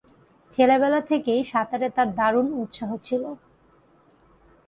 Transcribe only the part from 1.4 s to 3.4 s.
সাঁতারে তার দারুণ উৎসাহ ছিল।